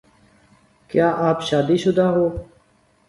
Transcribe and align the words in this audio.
کیا 0.89 1.07
آپ 1.27 1.41
شادی 1.47 1.77
شدہ 1.77 2.07
ہو 2.15 2.27